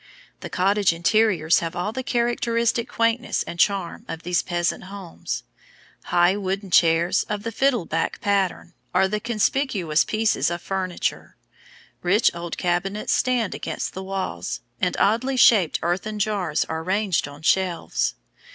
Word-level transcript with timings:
The 0.39 0.49
cottage 0.49 0.93
interiors 0.93 1.59
have 1.59 1.75
all 1.75 1.91
the 1.91 2.01
characteristic 2.01 2.89
quaintness 2.89 3.43
and 3.43 3.59
charm 3.59 4.03
of 4.07 4.23
these 4.23 4.41
peasant 4.41 4.85
homes. 4.85 5.43
High 6.05 6.35
wooden 6.37 6.71
chairs, 6.71 7.21
of 7.29 7.43
the 7.43 7.51
"fiddle 7.51 7.85
back" 7.85 8.19
pattern, 8.19 8.73
are 8.95 9.07
the 9.07 9.19
conspicuous 9.19 10.03
pieces 10.03 10.49
of 10.49 10.59
furniture; 10.59 11.35
rich 12.01 12.31
old 12.33 12.57
cabinets 12.57 13.13
stand 13.13 13.53
against 13.53 13.93
the 13.93 14.01
walls, 14.03 14.61
and 14.79 14.97
oddly 14.99 15.37
shaped 15.37 15.77
earthern 15.83 16.17
jars 16.17 16.65
are 16.65 16.81
ranged 16.81 17.27
on 17.27 17.43
shelves. 17.43 18.15